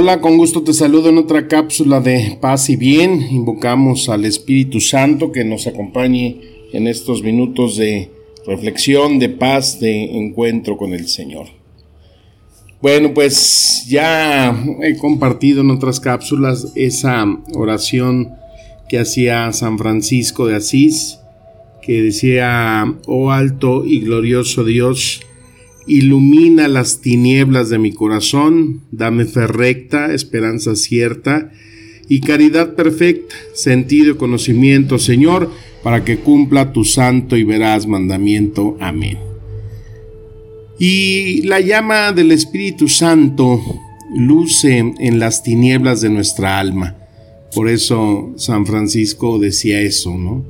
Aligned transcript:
Hola, 0.00 0.20
con 0.20 0.36
gusto 0.36 0.62
te 0.62 0.72
saludo 0.74 1.08
en 1.08 1.18
otra 1.18 1.48
cápsula 1.48 2.00
de 2.00 2.38
paz 2.40 2.70
y 2.70 2.76
bien. 2.76 3.20
Invocamos 3.32 4.08
al 4.08 4.26
Espíritu 4.26 4.80
Santo 4.80 5.32
que 5.32 5.44
nos 5.44 5.66
acompañe 5.66 6.40
en 6.72 6.86
estos 6.86 7.24
minutos 7.24 7.76
de 7.76 8.08
reflexión, 8.46 9.18
de 9.18 9.28
paz, 9.28 9.80
de 9.80 10.16
encuentro 10.16 10.76
con 10.76 10.94
el 10.94 11.08
Señor. 11.08 11.48
Bueno, 12.80 13.12
pues 13.12 13.86
ya 13.88 14.56
he 14.84 14.96
compartido 14.98 15.62
en 15.62 15.70
otras 15.72 15.98
cápsulas 15.98 16.70
esa 16.76 17.26
oración 17.54 18.34
que 18.88 19.00
hacía 19.00 19.52
San 19.52 19.78
Francisco 19.78 20.46
de 20.46 20.54
Asís, 20.54 21.18
que 21.82 22.02
decía, 22.02 22.84
oh 23.08 23.32
alto 23.32 23.84
y 23.84 23.98
glorioso 23.98 24.62
Dios, 24.62 25.22
ilumina 25.88 26.68
las 26.68 27.00
tinieblas 27.00 27.70
de 27.70 27.78
mi 27.78 27.92
corazón, 27.92 28.82
dame 28.92 29.24
fe 29.24 29.46
recta, 29.46 30.12
esperanza 30.12 30.76
cierta 30.76 31.50
y 32.08 32.20
caridad 32.20 32.74
perfecta, 32.74 33.34
sentido 33.54 34.12
y 34.12 34.16
conocimiento, 34.16 34.98
Señor, 34.98 35.50
para 35.82 36.04
que 36.04 36.18
cumpla 36.18 36.72
tu 36.72 36.84
santo 36.84 37.36
y 37.36 37.44
veraz 37.44 37.86
mandamiento. 37.86 38.76
Amén. 38.80 39.18
Y 40.78 41.42
la 41.42 41.60
llama 41.60 42.12
del 42.12 42.32
Espíritu 42.32 42.88
Santo 42.88 43.60
luce 44.14 44.78
en 44.78 45.18
las 45.18 45.42
tinieblas 45.42 46.00
de 46.00 46.10
nuestra 46.10 46.58
alma. 46.58 46.96
Por 47.54 47.68
eso 47.68 48.34
San 48.36 48.66
Francisco 48.66 49.38
decía 49.38 49.80
eso, 49.80 50.16
¿no? 50.16 50.44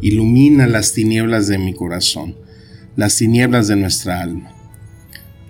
Ilumina 0.00 0.66
las 0.66 0.92
tinieblas 0.92 1.48
de 1.48 1.58
mi 1.58 1.74
corazón, 1.74 2.36
las 2.96 3.16
tinieblas 3.16 3.68
de 3.68 3.76
nuestra 3.76 4.20
alma 4.20 4.55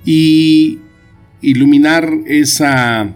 y 0.07 0.79
iluminar 1.43 2.09
esa 2.27 3.15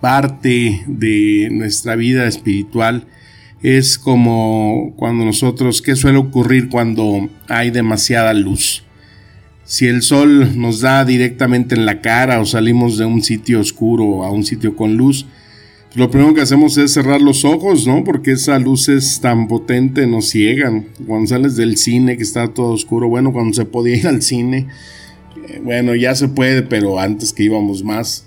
parte 0.00 0.84
de 0.86 1.48
nuestra 1.50 1.96
vida 1.96 2.28
espiritual 2.28 3.08
es 3.62 3.98
como 3.98 4.92
cuando 4.96 5.24
nosotros, 5.24 5.82
¿qué 5.82 5.96
suele 5.96 6.18
ocurrir 6.18 6.68
cuando 6.68 7.28
hay 7.48 7.70
demasiada 7.70 8.34
luz? 8.34 8.84
Si 9.64 9.86
el 9.86 10.02
sol 10.02 10.60
nos 10.60 10.82
da 10.82 11.04
directamente 11.04 11.74
en 11.74 11.86
la 11.86 12.00
cara 12.00 12.40
o 12.40 12.44
salimos 12.44 12.98
de 12.98 13.06
un 13.06 13.22
sitio 13.22 13.58
oscuro 13.58 14.22
a 14.22 14.30
un 14.30 14.44
sitio 14.44 14.76
con 14.76 14.96
luz, 14.96 15.26
lo 15.94 16.10
primero 16.10 16.34
que 16.34 16.42
hacemos 16.42 16.76
es 16.76 16.92
cerrar 16.92 17.22
los 17.22 17.46
ojos, 17.46 17.86
¿no? 17.86 18.04
Porque 18.04 18.32
esa 18.32 18.58
luz 18.58 18.90
es 18.90 19.18
tan 19.22 19.48
potente, 19.48 20.06
nos 20.06 20.28
ciegan. 20.28 20.88
Cuando 21.06 21.26
sales 21.26 21.56
del 21.56 21.78
cine 21.78 22.18
que 22.18 22.22
está 22.22 22.48
todo 22.48 22.72
oscuro, 22.72 23.08
bueno, 23.08 23.32
cuando 23.32 23.54
se 23.54 23.64
podía 23.64 23.96
ir 23.96 24.06
al 24.06 24.20
cine, 24.20 24.68
bueno, 25.62 25.94
ya 25.94 26.14
se 26.14 26.28
puede, 26.28 26.62
pero 26.62 26.98
antes 26.98 27.32
que 27.32 27.44
íbamos 27.44 27.84
más, 27.84 28.26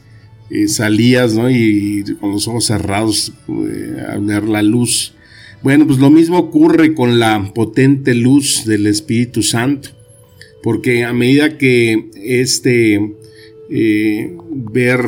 eh, 0.49 0.67
salías, 0.67 1.35
¿no? 1.35 1.49
Y, 1.49 2.03
con 2.19 2.31
los 2.31 2.47
ojos 2.47 2.65
cerrados 2.65 3.33
eh, 3.47 4.03
a 4.09 4.17
ver 4.17 4.43
la 4.43 4.63
luz. 4.63 5.13
Bueno, 5.61 5.85
pues 5.85 5.99
lo 5.99 6.09
mismo 6.09 6.39
ocurre 6.39 6.95
con 6.95 7.19
la 7.19 7.51
potente 7.53 8.15
luz 8.15 8.65
del 8.65 8.87
Espíritu 8.87 9.43
Santo, 9.43 9.89
porque 10.63 11.03
a 11.03 11.13
medida 11.13 11.57
que 11.57 12.09
este 12.15 12.95
eh, 13.69 14.35
ver 14.51 15.03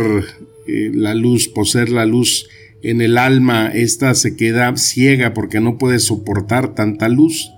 la 0.68 1.16
luz, 1.16 1.48
poseer 1.48 1.90
la 1.90 2.06
luz 2.06 2.48
en 2.84 3.02
el 3.02 3.18
alma, 3.18 3.72
esta 3.74 4.14
se 4.14 4.36
queda 4.36 4.76
ciega 4.78 5.34
porque 5.34 5.60
no 5.60 5.78
puede 5.78 6.00
soportar 6.00 6.76
tanta 6.76 7.10
luz. 7.10 7.52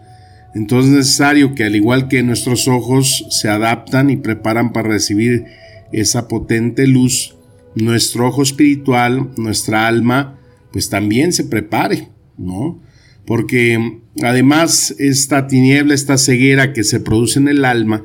Entonces 0.56 0.91
es 0.91 0.97
necesario 0.97 1.56
que 1.56 1.64
al 1.64 1.75
igual 1.75 2.08
que 2.08 2.22
nuestros 2.24 2.68
ojos 2.68 3.25
se 3.30 3.50
adaptan 3.50 4.09
y 4.09 4.18
preparan 4.18 4.72
para 4.72 4.90
recibir 4.90 5.46
esa 5.91 6.28
potente 6.28 6.88
luz, 6.88 7.36
nuestro 7.75 8.28
ojo 8.28 8.44
espiritual, 8.44 9.31
nuestra 9.38 9.88
alma, 9.88 10.40
pues 10.72 10.90
también 10.90 11.34
se 11.34 11.46
prepare, 11.46 12.09
¿no? 12.38 12.80
Porque 13.25 14.00
además 14.22 14.94
esta 15.00 15.47
tiniebla, 15.47 15.94
esta 15.94 16.18
ceguera 16.18 16.74
que 16.74 16.84
se 16.84 17.00
produce 17.00 17.40
en 17.40 17.47
el 17.47 17.66
alma, 17.66 18.03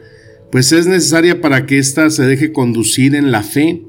pues 0.50 0.72
es 0.72 0.86
necesaria 0.86 1.40
para 1.40 1.66
que 1.66 1.78
ésta 1.78 2.08
se 2.10 2.24
deje 2.24 2.52
conducir 2.52 3.14
en 3.14 3.30
la 3.30 3.42
fe. 3.42 3.82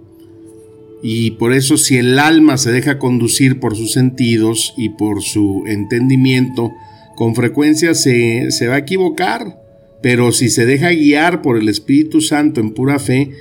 Y 1.01 1.31
por 1.31 1.53
eso 1.53 1.77
si 1.77 1.97
el 1.97 2.19
alma 2.19 2.57
se 2.57 2.71
deja 2.71 2.99
conducir 2.99 3.59
por 3.59 3.77
sus 3.77 3.93
sentidos 3.93 4.73
y 4.75 4.89
por 4.89 5.21
su 5.21 5.63
entendimiento, 5.65 6.73
con 7.19 7.35
frecuencia 7.35 7.95
se, 7.95 8.47
va 8.69 8.75
a 8.75 8.77
equivocar, 8.77 9.61
pero 10.01 10.31
si 10.31 10.47
se 10.47 10.65
deja 10.65 10.91
guiar 10.91 11.41
por 11.41 11.57
el 11.57 11.67
Espíritu 11.67 12.21
Santo 12.21 12.61
en 12.61 12.71
pura 12.71 12.97
fe, 12.97 13.31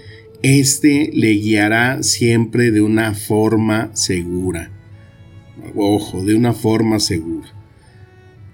éste 0.42 1.12
le 1.14 1.34
guiará 1.34 2.02
siempre 2.02 2.72
de 2.72 2.80
una 2.80 3.14
forma 3.14 3.94
segura. 3.94 4.72
Ojo, 5.76 6.24
de 6.24 6.34
una 6.34 6.54
forma 6.54 6.98
segura. 6.98 7.46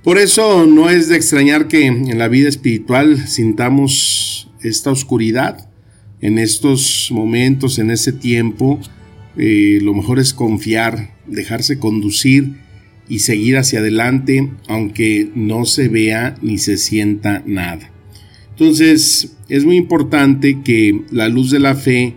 Por 0.02 0.18
eso 0.18 0.66
no 0.66 0.90
es 0.90 1.08
de 1.08 1.16
extrañar 1.16 1.68
que 1.68 1.86
en 1.86 2.18
la 2.18 2.28
vida 2.28 2.50
espiritual 2.50 3.26
sintamos 3.26 4.50
esta 4.60 4.90
oscuridad. 4.90 5.70
En 6.20 6.38
estos 6.38 7.08
momentos, 7.10 7.78
en 7.78 7.90
ese 7.90 8.12
tiempo, 8.12 8.78
eh, 9.38 9.78
lo 9.80 9.94
mejor 9.94 10.18
es 10.18 10.34
confiar, 10.34 11.14
dejarse 11.26 11.78
conducir 11.78 12.62
y 13.08 13.20
seguir 13.20 13.56
hacia 13.56 13.80
adelante 13.80 14.50
aunque 14.68 15.30
no 15.34 15.64
se 15.64 15.88
vea 15.88 16.36
ni 16.42 16.58
se 16.58 16.76
sienta 16.76 17.42
nada. 17.46 17.90
Entonces 18.50 19.36
es 19.48 19.64
muy 19.64 19.76
importante 19.76 20.62
que 20.62 21.02
la 21.10 21.28
luz 21.28 21.50
de 21.50 21.58
la 21.58 21.74
fe 21.74 22.14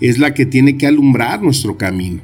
es 0.00 0.18
la 0.18 0.34
que 0.34 0.46
tiene 0.46 0.76
que 0.76 0.86
alumbrar 0.86 1.42
nuestro 1.42 1.76
camino. 1.76 2.22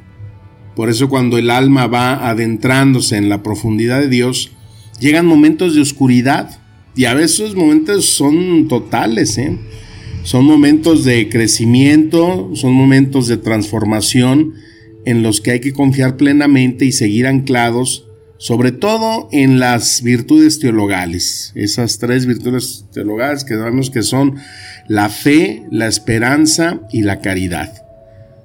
Por 0.75 0.89
eso 0.89 1.09
cuando 1.09 1.37
el 1.37 1.49
alma 1.49 1.87
va 1.87 2.29
adentrándose 2.29 3.17
en 3.17 3.29
la 3.29 3.43
profundidad 3.43 4.01
de 4.01 4.09
Dios, 4.09 4.51
llegan 4.99 5.25
momentos 5.25 5.75
de 5.75 5.81
oscuridad 5.81 6.59
y 6.95 7.05
a 7.05 7.13
veces 7.13 7.39
esos 7.39 7.55
momentos 7.55 8.05
son 8.05 8.67
totales, 8.67 9.37
¿eh? 9.37 9.57
son 10.23 10.45
momentos 10.45 11.03
de 11.03 11.29
crecimiento, 11.29 12.51
son 12.53 12.73
momentos 12.73 13.27
de 13.27 13.37
transformación 13.37 14.53
en 15.05 15.23
los 15.23 15.41
que 15.41 15.51
hay 15.51 15.59
que 15.59 15.73
confiar 15.73 16.17
plenamente 16.17 16.85
y 16.85 16.91
seguir 16.91 17.27
anclados 17.27 18.05
sobre 18.37 18.71
todo 18.71 19.29
en 19.31 19.59
las 19.59 20.01
virtudes 20.03 20.59
teologales, 20.59 21.51
esas 21.55 21.99
tres 21.99 22.25
virtudes 22.25 22.85
teologales 22.93 23.45
que 23.45 23.55
sabemos 23.55 23.89
que 23.89 24.03
son 24.03 24.35
la 24.87 25.09
fe, 25.09 25.63
la 25.71 25.87
esperanza 25.87 26.81
y 26.91 27.03
la 27.03 27.21
caridad. 27.21 27.73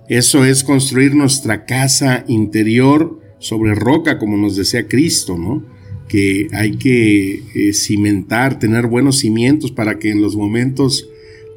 Eso 0.08 0.44
es 0.44 0.64
construir 0.64 1.14
nuestra 1.14 1.64
casa 1.66 2.24
interior 2.28 3.20
sobre 3.38 3.74
roca, 3.74 4.18
como 4.18 4.36
nos 4.36 4.56
decía 4.56 4.86
Cristo, 4.86 5.36
¿no? 5.36 5.64
Que 6.08 6.48
hay 6.52 6.76
que 6.76 7.42
eh, 7.54 7.72
cimentar, 7.72 8.58
tener 8.58 8.86
buenos 8.86 9.18
cimientos 9.18 9.70
para 9.70 9.98
que 9.98 10.10
en 10.10 10.20
los 10.20 10.36
momentos 10.36 11.08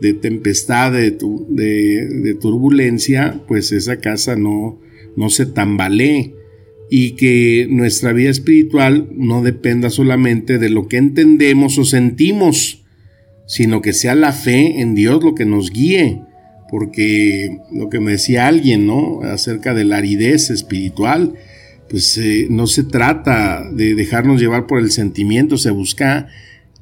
de 0.01 0.13
tempestad, 0.13 0.91
de, 0.91 1.11
de 1.11 2.33
turbulencia, 2.39 3.41
pues 3.47 3.71
esa 3.71 3.97
casa 3.97 4.35
no, 4.35 4.79
no 5.15 5.29
se 5.29 5.45
tambalee 5.45 6.33
y 6.89 7.11
que 7.11 7.67
nuestra 7.69 8.13
vida 8.13 8.29
espiritual 8.29 9.09
no 9.15 9.41
dependa 9.41 9.89
solamente 9.89 10.59
de 10.59 10.69
lo 10.69 10.87
que 10.87 10.97
entendemos 10.97 11.77
o 11.77 11.85
sentimos, 11.85 12.83
sino 13.47 13.81
que 13.81 13.93
sea 13.93 14.15
la 14.15 14.31
fe 14.31 14.79
en 14.81 14.95
Dios 14.95 15.23
lo 15.23 15.33
que 15.33 15.45
nos 15.45 15.71
guíe, 15.71 16.21
porque 16.69 17.57
lo 17.71 17.89
que 17.89 17.99
me 17.99 18.11
decía 18.11 18.47
alguien, 18.47 18.85
¿no? 18.85 19.21
Acerca 19.23 19.73
de 19.73 19.85
la 19.85 19.97
aridez 19.97 20.49
espiritual, 20.49 21.33
pues 21.89 22.17
eh, 22.17 22.47
no 22.49 22.67
se 22.67 22.83
trata 22.83 23.69
de 23.71 23.95
dejarnos 23.95 24.41
llevar 24.41 24.67
por 24.67 24.79
el 24.79 24.91
sentimiento, 24.91 25.57
se 25.57 25.71
busca 25.71 26.27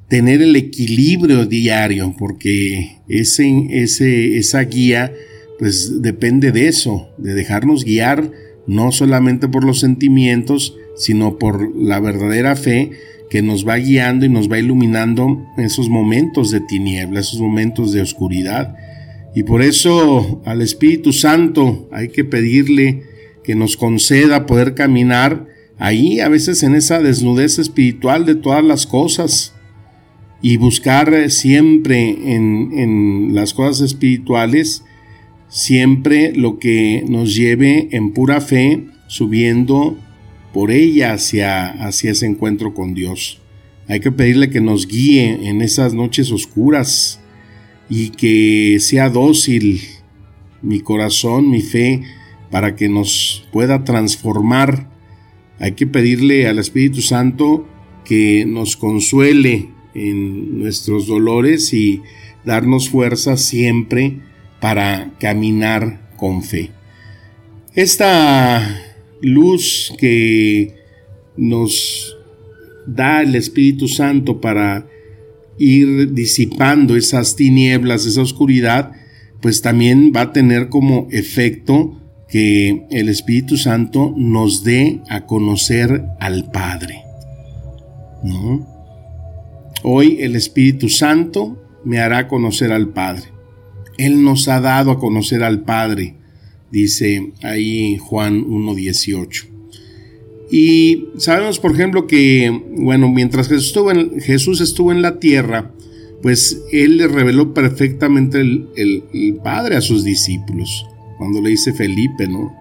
tener 0.07 0.41
el 0.41 0.55
equilibrio 0.57 1.45
diario, 1.45 2.15
porque 2.17 2.97
ese, 3.07 3.67
ese, 3.69 4.37
esa 4.37 4.61
guía, 4.63 5.13
pues 5.61 6.01
depende 6.01 6.51
de 6.51 6.67
eso, 6.67 7.09
de 7.19 7.35
dejarnos 7.35 7.85
guiar 7.85 8.31
no 8.65 8.91
solamente 8.91 9.47
por 9.47 9.63
los 9.63 9.79
sentimientos, 9.79 10.75
sino 10.95 11.37
por 11.37 11.75
la 11.75 11.99
verdadera 11.99 12.55
fe 12.55 12.89
que 13.29 13.43
nos 13.43 13.67
va 13.67 13.75
guiando 13.75 14.25
y 14.25 14.29
nos 14.29 14.51
va 14.51 14.57
iluminando 14.57 15.45
esos 15.59 15.87
momentos 15.87 16.49
de 16.49 16.61
tiniebla, 16.61 17.19
esos 17.19 17.39
momentos 17.39 17.91
de 17.91 18.01
oscuridad. 18.01 18.73
Y 19.35 19.43
por 19.43 19.61
eso 19.61 20.41
al 20.45 20.63
Espíritu 20.63 21.13
Santo 21.13 21.87
hay 21.91 22.09
que 22.09 22.25
pedirle 22.25 23.03
que 23.43 23.53
nos 23.53 23.77
conceda 23.77 24.47
poder 24.47 24.73
caminar 24.73 25.45
ahí, 25.77 26.21
a 26.21 26.27
veces 26.27 26.63
en 26.63 26.73
esa 26.73 27.01
desnudez 27.01 27.59
espiritual 27.59 28.25
de 28.25 28.33
todas 28.33 28.63
las 28.63 28.87
cosas, 28.87 29.53
y 30.41 30.57
buscar 30.57 31.29
siempre 31.29 32.33
en, 32.33 32.71
en 32.73 33.35
las 33.35 33.53
cosas 33.53 33.81
espirituales, 33.85 34.83
siempre 35.51 36.33
lo 36.33 36.57
que 36.57 37.03
nos 37.07 37.35
lleve 37.35 37.89
en 37.91 38.13
pura 38.13 38.41
fe, 38.41 38.85
subiendo 39.07 39.97
por 40.53 40.71
ella 40.71 41.13
hacia, 41.13 41.67
hacia 41.85 42.11
ese 42.11 42.25
encuentro 42.25 42.73
con 42.73 42.93
Dios. 42.93 43.39
Hay 43.87 43.99
que 43.99 44.11
pedirle 44.11 44.49
que 44.49 44.61
nos 44.61 44.87
guíe 44.87 45.49
en 45.49 45.61
esas 45.61 45.93
noches 45.93 46.31
oscuras 46.31 47.19
y 47.89 48.09
que 48.09 48.77
sea 48.79 49.09
dócil 49.09 49.81
mi 50.61 50.79
corazón, 50.79 51.49
mi 51.49 51.61
fe, 51.61 52.01
para 52.49 52.75
que 52.75 52.87
nos 52.87 53.45
pueda 53.51 53.83
transformar. 53.83 54.89
Hay 55.59 55.73
que 55.73 55.85
pedirle 55.85 56.47
al 56.47 56.59
Espíritu 56.59 57.01
Santo 57.01 57.67
que 58.05 58.45
nos 58.45 58.77
consuele 58.77 59.69
en 59.93 60.59
nuestros 60.59 61.07
dolores 61.07 61.73
y 61.73 62.01
darnos 62.45 62.89
fuerza 62.89 63.35
siempre 63.35 64.19
para 64.61 65.11
caminar 65.19 66.11
con 66.15 66.43
fe. 66.43 66.71
Esta 67.73 68.79
luz 69.21 69.93
que 69.97 70.75
nos 71.35 72.15
da 72.85 73.21
el 73.23 73.35
Espíritu 73.35 73.87
Santo 73.87 74.39
para 74.39 74.87
ir 75.57 76.13
disipando 76.13 76.95
esas 76.95 77.35
tinieblas, 77.35 78.05
esa 78.05 78.21
oscuridad, 78.21 78.91
pues 79.41 79.61
también 79.61 80.11
va 80.15 80.21
a 80.21 80.33
tener 80.33 80.69
como 80.69 81.07
efecto 81.11 81.99
que 82.29 82.85
el 82.91 83.09
Espíritu 83.09 83.57
Santo 83.57 84.13
nos 84.15 84.63
dé 84.63 85.01
a 85.09 85.25
conocer 85.25 86.05
al 86.19 86.49
Padre. 86.51 87.03
¿No? 88.23 88.67
Hoy 89.83 90.17
el 90.21 90.35
Espíritu 90.35 90.89
Santo 90.89 91.57
me 91.83 91.99
hará 91.99 92.27
conocer 92.27 92.71
al 92.71 92.89
Padre. 92.89 93.23
Él 94.05 94.23
nos 94.23 94.47
ha 94.47 94.59
dado 94.59 94.91
a 94.91 94.99
conocer 94.99 95.43
al 95.43 95.61
Padre, 95.63 96.15
dice 96.71 97.31
ahí 97.43 97.97
Juan 97.97 98.45
1.18. 98.45 99.45
Y 100.49 101.05
sabemos, 101.17 101.59
por 101.59 101.71
ejemplo, 101.71 102.07
que, 102.07 102.51
bueno, 102.77 103.09
mientras 103.09 103.47
Jesús 103.47 104.59
estuvo 104.59 104.91
en, 104.91 105.01
la 105.01 105.19
tierra, 105.19 105.71
pues 106.21 106.61
Él 106.71 106.97
le 106.97 107.07
reveló 107.07 107.53
perfectamente 107.53 108.41
el, 108.41 108.67
el 108.75 109.35
Padre 109.43 109.77
a 109.77 109.81
sus 109.81 110.03
discípulos. 110.03 110.85
Cuando 111.17 111.41
le 111.41 111.51
dice 111.51 111.71
Felipe, 111.71 112.27
¿no? 112.27 112.53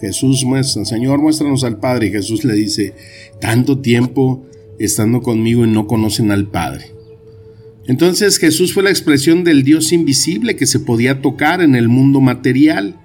Jesús 0.00 0.44
muestra, 0.44 0.84
Señor, 0.84 1.20
muéstranos 1.20 1.64
al 1.64 1.78
Padre. 1.80 2.06
Y 2.06 2.12
Jesús 2.12 2.44
le 2.44 2.54
dice, 2.54 2.94
tanto 3.40 3.80
tiempo 3.80 4.44
estando 4.78 5.20
conmigo 5.20 5.64
y 5.64 5.68
no 5.68 5.86
conocen 5.86 6.30
al 6.30 6.46
Padre. 6.48 6.93
Entonces 7.86 8.38
Jesús 8.38 8.72
fue 8.72 8.82
la 8.82 8.90
expresión 8.90 9.44
del 9.44 9.62
Dios 9.62 9.92
invisible 9.92 10.56
que 10.56 10.66
se 10.66 10.80
podía 10.80 11.20
tocar 11.20 11.60
en 11.60 11.74
el 11.74 11.88
mundo 11.88 12.20
material. 12.20 12.98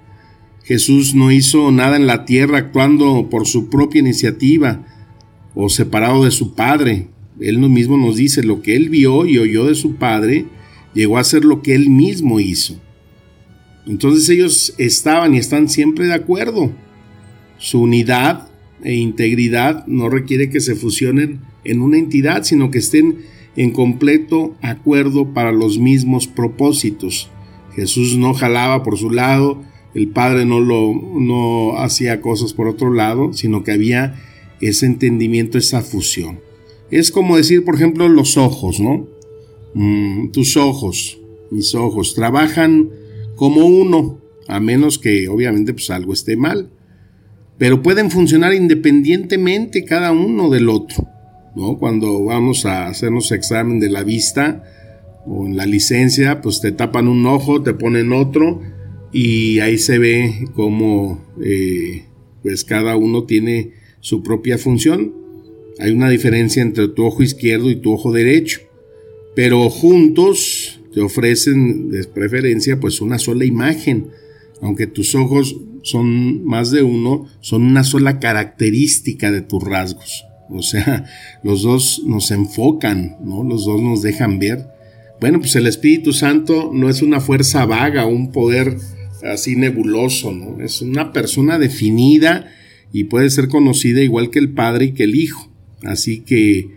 Jesús 0.64 1.14
no 1.14 1.30
hizo 1.30 1.70
nada 1.70 1.96
en 1.96 2.06
la 2.06 2.24
tierra 2.24 2.58
actuando 2.58 3.28
por 3.28 3.46
su 3.46 3.68
propia 3.68 4.00
iniciativa 4.00 4.86
o 5.54 5.68
separado 5.68 6.24
de 6.24 6.30
su 6.30 6.54
Padre. 6.54 7.08
Él 7.40 7.58
mismo 7.58 7.96
nos 7.96 8.16
dice 8.16 8.42
lo 8.42 8.62
que 8.62 8.76
él 8.76 8.88
vio 8.88 9.26
y 9.26 9.38
oyó 9.38 9.66
de 9.66 9.74
su 9.74 9.96
Padre 9.96 10.46
llegó 10.94 11.18
a 11.18 11.24
ser 11.24 11.44
lo 11.44 11.62
que 11.62 11.74
él 11.74 11.90
mismo 11.90 12.40
hizo. 12.40 12.80
Entonces 13.86 14.28
ellos 14.28 14.74
estaban 14.78 15.34
y 15.34 15.38
están 15.38 15.68
siempre 15.68 16.06
de 16.06 16.14
acuerdo. 16.14 16.72
Su 17.58 17.82
unidad 17.82 18.48
e 18.82 18.94
integridad 18.94 19.86
no 19.86 20.08
requiere 20.08 20.48
que 20.48 20.60
se 20.60 20.74
fusionen 20.74 21.40
en 21.64 21.82
una 21.82 21.98
entidad, 21.98 22.44
sino 22.44 22.70
que 22.70 22.78
estén 22.78 23.18
en 23.56 23.72
completo 23.72 24.54
acuerdo 24.62 25.32
para 25.34 25.52
los 25.52 25.78
mismos 25.78 26.26
propósitos. 26.26 27.30
Jesús 27.74 28.16
no 28.16 28.34
jalaba 28.34 28.82
por 28.82 28.98
su 28.98 29.10
lado, 29.10 29.62
el 29.94 30.08
Padre 30.08 30.44
no 30.44 30.60
lo 30.60 30.92
no 30.94 31.76
hacía 31.78 32.20
cosas 32.20 32.52
por 32.52 32.68
otro 32.68 32.92
lado, 32.92 33.32
sino 33.32 33.64
que 33.64 33.72
había 33.72 34.20
ese 34.60 34.86
entendimiento, 34.86 35.58
esa 35.58 35.82
fusión. 35.82 36.40
Es 36.90 37.10
como 37.10 37.36
decir, 37.36 37.64
por 37.64 37.74
ejemplo, 37.76 38.08
los 38.08 38.36
ojos, 38.36 38.80
¿no? 38.80 39.06
Mm, 39.74 40.30
tus 40.30 40.56
ojos, 40.56 41.18
mis 41.50 41.74
ojos, 41.74 42.14
trabajan 42.14 42.90
como 43.36 43.64
uno, 43.64 44.18
a 44.48 44.60
menos 44.60 44.98
que 44.98 45.28
obviamente 45.28 45.72
pues 45.72 45.90
algo 45.90 46.12
esté 46.12 46.36
mal, 46.36 46.70
pero 47.58 47.82
pueden 47.82 48.10
funcionar 48.10 48.54
independientemente 48.54 49.84
cada 49.84 50.12
uno 50.12 50.50
del 50.50 50.68
otro. 50.68 51.06
Cuando 51.54 52.24
vamos 52.24 52.64
a 52.64 52.86
hacernos 52.86 53.32
examen 53.32 53.80
de 53.80 53.90
la 53.90 54.04
vista 54.04 54.64
o 55.26 55.46
en 55.46 55.56
la 55.56 55.66
licencia, 55.66 56.40
pues 56.40 56.60
te 56.60 56.72
tapan 56.72 57.08
un 57.08 57.26
ojo, 57.26 57.62
te 57.62 57.74
ponen 57.74 58.12
otro 58.12 58.60
y 59.12 59.58
ahí 59.58 59.76
se 59.78 59.98
ve 59.98 60.46
cómo 60.54 61.24
eh, 61.42 62.04
pues 62.42 62.64
cada 62.64 62.96
uno 62.96 63.24
tiene 63.24 63.72
su 64.00 64.22
propia 64.22 64.58
función. 64.58 65.12
Hay 65.78 65.92
una 65.92 66.08
diferencia 66.08 66.62
entre 66.62 66.88
tu 66.88 67.04
ojo 67.04 67.22
izquierdo 67.22 67.70
y 67.70 67.76
tu 67.76 67.92
ojo 67.92 68.12
derecho, 68.12 68.60
pero 69.34 69.68
juntos 69.70 70.80
te 70.92 71.00
ofrecen 71.00 71.90
de 71.90 72.04
preferencia 72.04 72.78
pues 72.78 73.00
una 73.00 73.18
sola 73.18 73.44
imagen, 73.44 74.08
aunque 74.60 74.86
tus 74.86 75.14
ojos 75.14 75.56
son 75.82 76.44
más 76.44 76.70
de 76.70 76.82
uno, 76.82 77.26
son 77.40 77.62
una 77.62 77.84
sola 77.84 78.20
característica 78.20 79.30
de 79.32 79.40
tus 79.40 79.62
rasgos. 79.64 80.24
O 80.50 80.62
sea, 80.62 81.04
los 81.42 81.62
dos 81.62 82.02
nos 82.06 82.30
enfocan, 82.30 83.16
¿no? 83.22 83.44
Los 83.44 83.64
dos 83.64 83.80
nos 83.80 84.02
dejan 84.02 84.38
ver. 84.38 84.66
Bueno, 85.20 85.40
pues 85.40 85.54
el 85.56 85.66
Espíritu 85.66 86.12
Santo 86.12 86.70
no 86.72 86.88
es 86.88 87.02
una 87.02 87.20
fuerza 87.20 87.66
vaga, 87.66 88.06
un 88.06 88.32
poder 88.32 88.76
así 89.22 89.56
nebuloso, 89.56 90.32
¿no? 90.32 90.62
Es 90.64 90.80
una 90.82 91.12
persona 91.12 91.58
definida 91.58 92.50
y 92.92 93.04
puede 93.04 93.30
ser 93.30 93.48
conocida 93.48 94.00
igual 94.00 94.30
que 94.30 94.38
el 94.38 94.52
Padre 94.52 94.86
y 94.86 94.92
que 94.92 95.04
el 95.04 95.14
Hijo. 95.14 95.50
Así 95.82 96.20
que, 96.20 96.70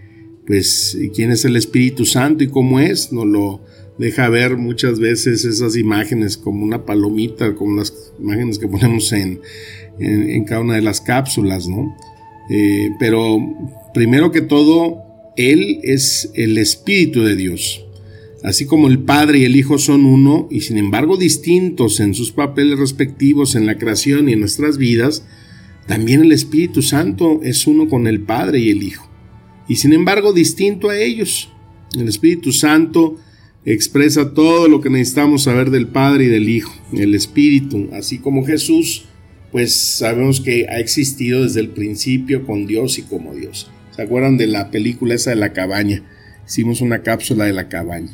pues, 0.45 0.97
¿quién 1.15 1.31
es 1.31 1.45
el 1.45 1.55
Espíritu 1.55 2.05
Santo 2.05 2.43
y 2.43 2.47
cómo 2.47 2.79
es? 2.79 3.11
Nos 3.11 3.25
lo 3.25 3.63
deja 3.97 4.27
ver 4.29 4.57
muchas 4.57 4.99
veces 4.99 5.45
esas 5.45 5.77
imágenes 5.77 6.37
como 6.37 6.63
una 6.63 6.85
palomita, 6.85 7.55
como 7.55 7.77
las 7.77 7.93
imágenes 8.19 8.59
que 8.59 8.67
ponemos 8.67 9.11
en, 9.13 9.39
en 9.99 10.43
cada 10.43 10.61
una 10.61 10.75
de 10.75 10.81
las 10.81 11.01
cápsulas, 11.01 11.67
¿no? 11.67 11.95
Eh, 12.49 12.89
pero 12.99 13.37
primero 13.93 14.31
que 14.31 14.41
todo, 14.41 15.03
Él 15.37 15.79
es 15.83 16.31
el 16.35 16.57
Espíritu 16.57 17.23
de 17.23 17.35
Dios. 17.35 17.85
Así 18.43 18.65
como 18.65 18.89
el 18.89 18.99
Padre 18.99 19.39
y 19.39 19.45
el 19.45 19.55
Hijo 19.55 19.77
son 19.77 20.05
uno 20.05 20.49
y 20.51 20.61
sin 20.61 20.77
embargo 20.77 21.15
distintos 21.15 22.01
en 22.01 22.13
sus 22.13 22.31
papeles 22.33 22.77
respectivos 22.77 23.55
en 23.55 23.65
la 23.65 23.77
creación 23.77 24.27
y 24.27 24.33
en 24.33 24.41
nuestras 24.41 24.77
vidas, 24.77 25.25
también 25.87 26.21
el 26.21 26.31
Espíritu 26.33 26.81
Santo 26.81 27.39
es 27.43 27.67
uno 27.67 27.87
con 27.87 28.05
el 28.05 28.21
Padre 28.21 28.59
y 28.59 28.69
el 28.69 28.83
Hijo. 28.83 29.09
Y 29.69 29.77
sin 29.77 29.93
embargo 29.93 30.33
distinto 30.33 30.89
a 30.89 30.97
ellos. 30.97 31.49
El 31.97 32.09
Espíritu 32.09 32.51
Santo 32.51 33.17
expresa 33.65 34.33
todo 34.33 34.67
lo 34.67 34.81
que 34.81 34.89
necesitamos 34.89 35.43
saber 35.43 35.69
del 35.69 35.87
Padre 35.87 36.25
y 36.25 36.27
del 36.27 36.49
Hijo. 36.49 36.73
El 36.91 37.15
Espíritu, 37.15 37.89
así 37.93 38.19
como 38.19 38.45
Jesús, 38.45 39.05
pues 39.53 39.75
sabemos 39.75 40.41
que 40.41 40.65
ha 40.67 40.79
existido 40.79 41.43
desde 41.43 41.59
el 41.59 41.69
principio 41.69 42.43
con 42.43 42.65
Dios 42.65 42.97
y 42.97 43.03
como 43.03 43.35
Dios. 43.35 43.69
¿Se 43.95 44.01
acuerdan 44.01 44.35
de 44.35 44.47
la 44.47 44.71
película 44.71 45.13
esa 45.13 45.29
de 45.29 45.35
la 45.35 45.53
cabaña? 45.53 46.03
Hicimos 46.45 46.81
una 46.81 47.03
cápsula 47.03 47.45
de 47.45 47.53
la 47.53 47.69
cabaña. 47.69 48.11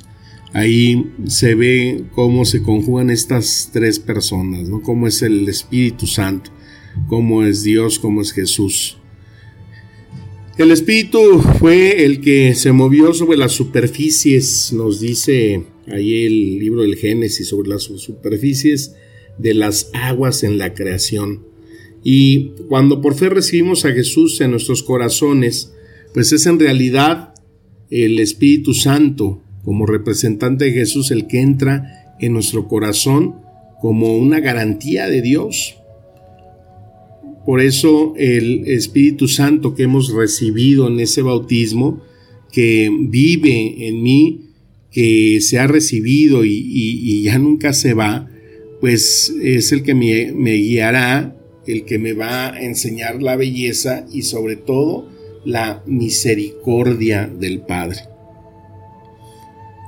Ahí 0.51 1.10
se 1.27 1.55
ve 1.55 2.03
cómo 2.13 2.43
se 2.43 2.62
conjugan 2.62 3.10
estas 3.10 3.69
tres 3.72 4.00
personas, 4.00 4.67
¿no? 4.67 4.81
Cómo 4.81 5.08
es 5.08 5.22
el 5.22 5.48
Espíritu 5.48 6.08
Santo, 6.08 6.51
cómo 7.08 7.46
es 7.46 7.63
Dios, 7.63 8.00
cómo 8.00 8.22
es 8.22 8.34
Jesús. 8.34 8.98
El 10.58 10.72
Espíritu 10.72 11.39
fue 11.58 12.03
el 12.03 12.19
que 12.19 12.53
se 12.53 12.74
movió 12.74 13.13
sobre 13.13 13.38
las 13.38 13.53
superficies, 13.53 14.74
nos 14.74 15.00
dice 15.00 15.63
ahí 15.88 16.25
el 16.25 16.60
libro 16.60 16.81
del 16.81 16.98
Génesis, 16.98 17.48
sobre 17.48 17.69
las 17.69 17.84
superficies 17.84 18.93
de 19.39 19.53
las 19.53 19.89
aguas 19.93 20.43
en 20.43 20.58
la 20.58 20.74
creación. 20.74 21.43
Y 22.03 22.51
cuando 22.67 23.01
por 23.01 23.15
fe 23.15 23.29
recibimos 23.29 23.86
a 23.86 23.91
Jesús 23.91 24.39
en 24.41 24.51
nuestros 24.51 24.84
corazones, 24.84 25.74
pues 26.13 26.31
es 26.31 26.46
en 26.46 26.60
realidad 26.60 27.34
el 27.89 28.19
Espíritu 28.19 28.74
Santo 28.74 29.41
como 29.63 29.86
representante 29.86 30.65
de 30.65 30.72
Jesús 30.72 31.12
el 31.12 31.27
que 31.27 31.41
entra 31.41 32.15
en 32.19 32.34
nuestro 32.34 32.67
corazón 32.67 33.36
como 33.81 34.17
una 34.17 34.39
garantía 34.39 35.08
de 35.08 35.22
Dios. 35.22 35.75
Por 37.46 37.62
eso 37.62 38.13
el 38.17 38.67
Espíritu 38.67 39.27
Santo 39.27 39.74
que 39.74 39.84
hemos 39.84 40.13
recibido 40.13 40.88
en 40.88 41.00
ese 41.00 41.22
bautismo, 41.22 42.01
que 42.51 42.89
vive 42.91 43.88
en 43.88 44.03
mí, 44.03 44.50
que 44.91 45.39
se 45.41 45.60
ha 45.60 45.67
recibido 45.67 46.46
y, 46.46 47.22
ya 47.24 47.38
nunca 47.38 47.74
se 47.74 47.93
va, 47.93 48.29
pues 48.79 49.33
es 49.41 49.71
el 49.71 49.83
que 49.83 49.93
me, 49.93 50.53
guiará, 50.53 51.36
el 51.67 51.86
que 51.86 52.00
me 52.00 52.13
va 52.13 52.53
a 52.53 52.62
enseñar 52.62 53.21
la 53.21 53.36
belleza 53.36 54.05
y 54.12 54.24
sobre 54.24 54.55
todo 54.55 55.09
la 55.45 55.83
misericordia 55.86 57.27
del 57.27 57.62
Padre. 57.62 58.00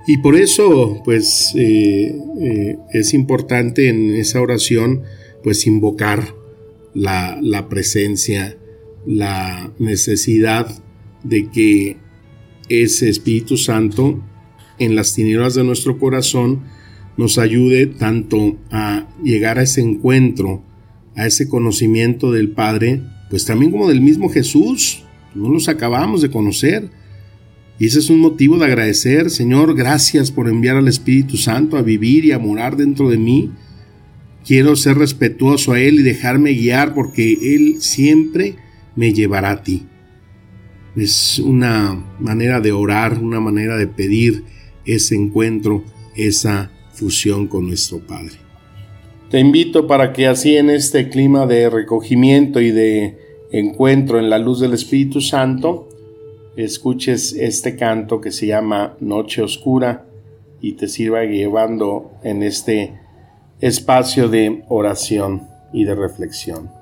Y 0.08 0.18
por 0.18 0.36
eso, 0.36 1.02
pues, 1.06 1.54
eh, 1.56 2.16
eh, 2.42 2.78
es 2.92 3.14
importante 3.14 3.88
en 3.88 4.16
esa 4.16 4.42
oración, 4.42 5.04
pues, 5.44 5.68
invocar 5.68 6.34
la, 6.94 7.38
la 7.42 7.70
presencia, 7.70 8.58
la 9.06 9.72
necesidad 9.80 10.68
de 11.24 11.50
que 11.50 11.98
ese 12.68 13.10
Espíritu 13.10 13.58
Santo 13.58 14.22
en 14.80 14.96
las 14.96 15.14
tinieblas 15.14 15.54
de 15.54 15.64
nuestro 15.64 16.00
corazón 16.00 16.64
nos 17.18 17.38
ayude 17.38 17.88
tanto 17.88 18.58
a 18.72 19.08
llegar 19.24 19.60
a 19.60 19.64
ese 19.64 19.82
encuentro, 19.82 20.64
a 21.16 21.28
ese 21.28 21.48
conocimiento 21.48 22.32
del 22.32 22.52
Padre, 22.52 23.02
pues 23.30 23.46
también 23.46 23.72
como 23.72 23.88
del 23.88 24.02
mismo 24.02 24.30
Jesús, 24.30 25.04
no 25.36 25.50
los 25.50 25.70
acabamos 25.70 26.22
de 26.22 26.30
conocer. 26.30 26.90
Y 27.80 27.86
ese 27.86 28.00
es 28.00 28.10
un 28.10 28.20
motivo 28.20 28.58
de 28.58 28.66
agradecer, 28.66 29.30
Señor, 29.30 29.76
gracias 29.76 30.32
por 30.32 30.48
enviar 30.48 30.78
al 30.78 30.88
Espíritu 30.88 31.38
Santo 31.38 31.78
a 31.78 31.82
vivir 31.82 32.26
y 32.26 32.32
a 32.32 32.40
morar 32.40 32.78
dentro 32.78 33.10
de 33.10 33.18
mí. 33.18 33.52
Quiero 34.46 34.76
ser 34.76 34.98
respetuoso 34.98 35.74
a 35.74 35.80
Él 35.80 36.00
y 36.00 36.04
dejarme 36.04 36.54
guiar 36.54 36.94
porque 36.94 37.56
Él 37.56 37.78
siempre 37.80 38.56
me 38.96 39.14
llevará 39.14 39.52
a 39.52 39.64
ti. 39.64 39.86
Es 40.96 41.40
una 41.40 42.04
manera 42.20 42.60
de 42.60 42.72
orar, 42.72 43.18
una 43.18 43.40
manera 43.40 43.78
de 43.78 43.88
pedir 43.88 44.44
ese 44.86 45.16
encuentro, 45.16 45.84
esa 46.16 46.72
fusión 46.94 47.48
con 47.48 47.68
nuestro 47.68 48.00
Padre. 48.00 48.34
Te 49.30 49.40
invito 49.40 49.88
para 49.88 50.12
que 50.12 50.28
así 50.28 50.58
en 50.58 50.70
este 50.70 51.10
clima 51.10 51.46
de 51.46 51.70
recogimiento 51.70 52.60
y 52.60 52.72
de 52.72 53.18
encuentro 53.52 54.20
en 54.20 54.30
la 54.30 54.38
luz 54.38 54.60
del 54.60 54.74
Espíritu 54.74 55.22
Santo, 55.22 55.88
escuches 56.56 57.34
este 57.34 57.76
canto 57.76 58.20
que 58.20 58.32
se 58.32 58.48
llama 58.48 58.96
Noche 59.00 59.42
Oscura 59.42 60.06
y 60.60 60.74
te 60.74 60.88
sirva 60.88 61.24
llevando 61.24 62.12
en 62.24 62.44
este 62.44 62.94
espacio 63.62 64.28
de 64.28 64.64
oración 64.68 65.48
y 65.74 65.86
de 65.86 65.96
reflexión. 65.96 66.81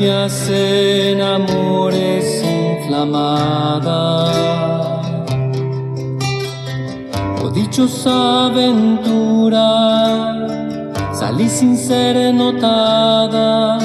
En 0.00 1.20
amores 1.20 2.42
inflamada. 2.42 4.32
O 7.42 7.50
dichosa 7.50 8.46
aventura, 8.46 9.68
salí 11.12 11.48
sin 11.48 11.76
ser 11.76 12.32
notada, 12.34 13.78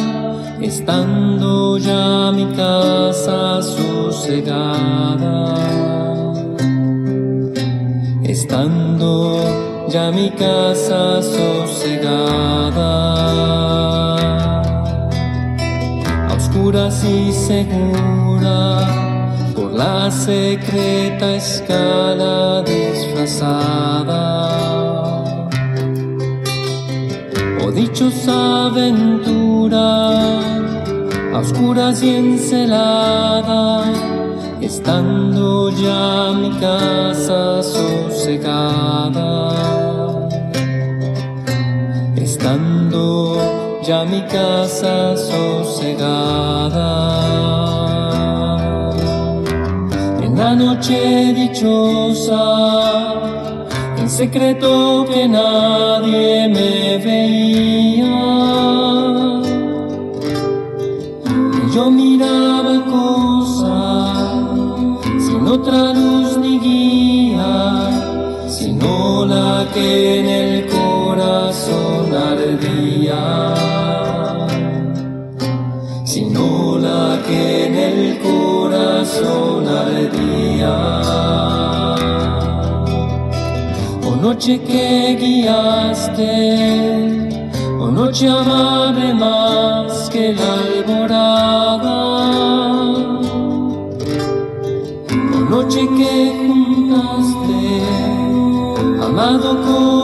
estando 0.62 1.78
ya 1.78 2.32
mi 2.32 2.46
casa 2.56 3.62
sosegada. 3.62 5.56
Estando 8.24 9.44
ya 9.90 10.12
mi 10.12 10.30
casa 10.32 11.22
sosegada 11.22 12.48
y 16.70 17.32
segura 17.32 18.86
por 19.56 19.72
la 19.72 20.12
secreta 20.12 21.36
escala 21.36 22.62
disfrazada. 22.62 24.14
Oh 27.64 27.72
dichosa 27.72 28.66
aventura, 28.66 30.42
a 31.34 31.40
oscuras 31.40 32.04
y 32.04 32.10
encelada, 32.16 33.86
estando 34.60 35.70
ya 35.70 36.34
mi 36.34 36.52
casa 36.60 37.64
sosegada. 37.64 39.54
Estando 42.18 42.77
ya 43.88 44.04
mi 44.04 44.22
casa 44.24 45.16
sosegada. 45.16 46.92
En 50.22 50.38
la 50.38 50.54
noche 50.56 51.34
dichosa, 51.34 52.44
en 53.98 54.10
secreto 54.10 55.06
que 55.10 55.26
nadie 55.30 56.50
me 56.50 56.98
veía, 56.98 57.97
noche 84.38 84.60
que 84.60 85.16
guiaste, 85.20 86.30
o 87.82 87.88
noche 87.90 88.28
amable 88.28 89.12
más 89.16 90.10
que 90.12 90.32
la 90.32 90.54
alborada. 90.54 91.98
O 95.34 95.40
noche 95.50 95.88
que 95.98 96.14
juntaste, 96.38 97.82
amado 99.02 99.50
con 99.66 99.97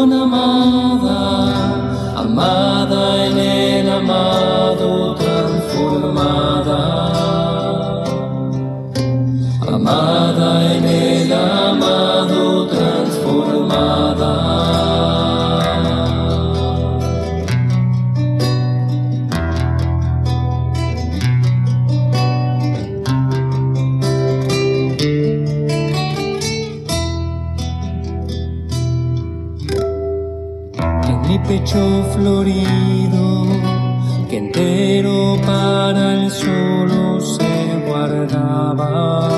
pecho 31.63 32.03
florido, 32.13 33.47
que 34.29 34.37
entero 34.37 35.37
para 35.45 36.13
el 36.15 36.29
solo 36.29 37.21
se 37.21 37.81
guardaba. 37.87 39.29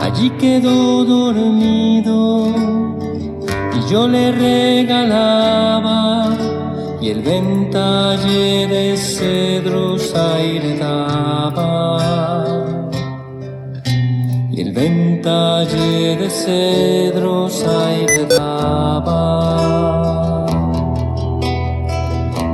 Allí 0.00 0.30
quedó 0.30 1.04
dormido 1.04 2.52
y 3.76 3.90
yo 3.90 4.08
le 4.08 4.32
regalaba 4.32 6.36
y 7.00 7.10
el 7.10 7.22
ventalle 7.22 8.66
de 8.66 8.96
cedros 8.96 10.12
aire 10.14 10.76
daba 10.76 12.49
el 14.60 14.72
ventalle 14.72 16.16
de 16.16 16.28
cedros 16.28 17.64
aire 17.64 18.26
daba 18.26 19.16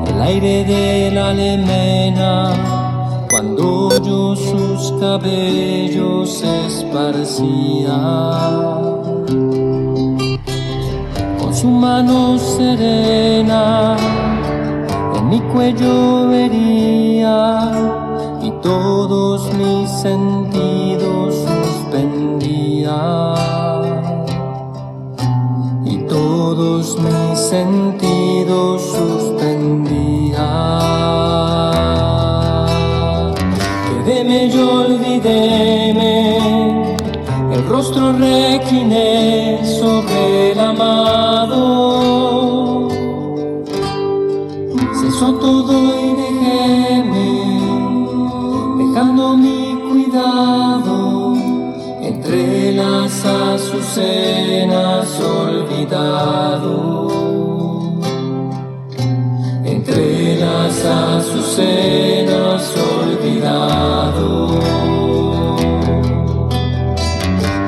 el 0.06 0.22
aire 0.22 0.64
de 0.64 1.10
la 1.10 1.30
alemena 1.30 2.52
cuando 3.28 3.88
yo 4.04 4.36
sus 4.36 4.92
cabellos 5.00 6.44
esparcía. 6.64 7.98
Con 11.40 11.52
su 11.52 11.68
mano 11.68 12.38
serena 12.38 13.96
en 15.16 15.28
mi 15.28 15.40
cuello 15.52 16.28
vería 16.28 17.72
y 18.42 18.50
todos 18.62 19.52
mis 19.54 19.90
sentidos 19.90 20.35
mis 27.56 27.56
sentidos 27.56 28.82
suspendía 28.82 30.46
yo 34.50 34.82
olvidéme, 34.82 36.38
el 37.52 37.66
rostro 37.68 38.12
recliné 38.12 39.60
sobre 39.64 40.52
el 40.52 40.60
amado. 40.60 41.58
Cesó 45.00 45.34
todo 45.34 46.00
y 46.00 46.14
dejéme, 46.22 47.30
dejando 48.78 49.36
mi 49.36 49.76
cuidado 49.90 51.34
entre 52.02 52.72
las 52.72 53.24
azucenas 53.24 55.20
olvidado. 55.20 57.25
Azucenas 60.86 62.74
olvidado. 62.98 64.28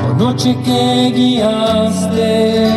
Oh 0.04 0.14
noche 0.18 0.56
que 0.64 1.12
guiaste, 1.14 2.68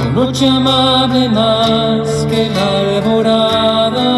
oh 0.00 0.10
noche 0.14 0.46
amable 0.48 1.28
más 1.28 2.08
que 2.30 2.48
la 2.54 2.66
alborada. 2.80 4.10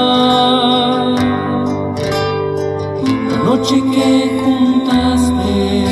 Oh 3.33 3.39
noche 3.45 3.77
que 3.93 4.41
juntaste, 4.45 5.87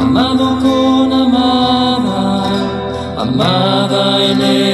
amado 0.00 0.46
con 0.60 1.12
amada, 1.12 2.44
amada 3.16 4.02
en 4.24 4.40
el 4.40 4.71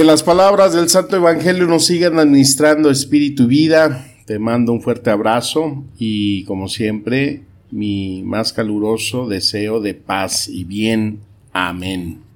Que 0.00 0.06
las 0.06 0.22
palabras 0.22 0.72
del 0.72 0.88
Santo 0.88 1.16
Evangelio 1.16 1.66
nos 1.66 1.84
sigan 1.84 2.18
administrando 2.18 2.90
espíritu 2.90 3.42
y 3.42 3.46
vida. 3.48 4.06
Te 4.24 4.38
mando 4.38 4.72
un 4.72 4.80
fuerte 4.80 5.10
abrazo 5.10 5.84
y 5.98 6.44
como 6.44 6.68
siempre 6.68 7.42
mi 7.70 8.22
más 8.22 8.54
caluroso 8.54 9.28
deseo 9.28 9.82
de 9.82 9.92
paz 9.92 10.48
y 10.48 10.64
bien. 10.64 11.20
Amén. 11.52 12.29